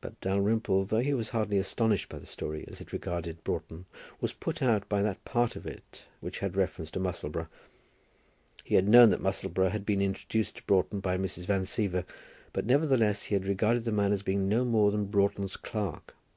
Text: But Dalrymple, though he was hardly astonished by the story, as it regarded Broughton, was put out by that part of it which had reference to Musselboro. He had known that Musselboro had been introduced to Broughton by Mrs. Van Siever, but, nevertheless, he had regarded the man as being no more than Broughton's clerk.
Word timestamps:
But 0.00 0.20
Dalrymple, 0.20 0.84
though 0.86 0.98
he 0.98 1.14
was 1.14 1.28
hardly 1.28 1.56
astonished 1.56 2.08
by 2.08 2.18
the 2.18 2.26
story, 2.26 2.64
as 2.66 2.80
it 2.80 2.92
regarded 2.92 3.44
Broughton, 3.44 3.84
was 4.20 4.32
put 4.32 4.62
out 4.64 4.88
by 4.88 5.00
that 5.02 5.24
part 5.24 5.54
of 5.54 5.64
it 5.64 6.06
which 6.18 6.40
had 6.40 6.56
reference 6.56 6.90
to 6.90 6.98
Musselboro. 6.98 7.46
He 8.64 8.74
had 8.74 8.88
known 8.88 9.10
that 9.10 9.22
Musselboro 9.22 9.68
had 9.68 9.86
been 9.86 10.02
introduced 10.02 10.56
to 10.56 10.64
Broughton 10.66 10.98
by 10.98 11.16
Mrs. 11.16 11.44
Van 11.46 11.62
Siever, 11.62 12.04
but, 12.52 12.66
nevertheless, 12.66 13.22
he 13.26 13.36
had 13.36 13.46
regarded 13.46 13.84
the 13.84 13.92
man 13.92 14.10
as 14.12 14.22
being 14.24 14.48
no 14.48 14.64
more 14.64 14.90
than 14.90 15.04
Broughton's 15.06 15.56
clerk. 15.56 16.16